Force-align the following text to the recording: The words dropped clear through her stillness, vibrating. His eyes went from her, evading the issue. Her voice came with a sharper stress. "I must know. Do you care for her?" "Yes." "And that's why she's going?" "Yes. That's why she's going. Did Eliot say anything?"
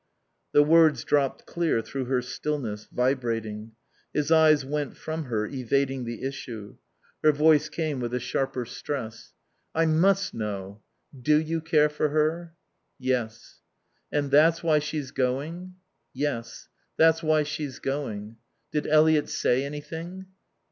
The 0.51 0.63
words 0.63 1.03
dropped 1.03 1.45
clear 1.45 1.79
through 1.83 2.05
her 2.05 2.23
stillness, 2.23 2.85
vibrating. 2.91 3.73
His 4.11 4.31
eyes 4.31 4.65
went 4.65 4.97
from 4.97 5.25
her, 5.25 5.45
evading 5.45 6.05
the 6.05 6.23
issue. 6.23 6.77
Her 7.23 7.31
voice 7.31 7.69
came 7.69 7.99
with 7.99 8.11
a 8.15 8.19
sharper 8.19 8.65
stress. 8.65 9.33
"I 9.75 9.85
must 9.85 10.33
know. 10.33 10.81
Do 11.15 11.39
you 11.39 11.61
care 11.61 11.87
for 11.87 12.09
her?" 12.09 12.55
"Yes." 12.97 13.61
"And 14.11 14.31
that's 14.31 14.63
why 14.63 14.79
she's 14.79 15.11
going?" 15.11 15.75
"Yes. 16.15 16.67
That's 16.97 17.21
why 17.21 17.43
she's 17.43 17.77
going. 17.77 18.37
Did 18.71 18.87
Eliot 18.87 19.29
say 19.29 19.63
anything?" 19.63 20.25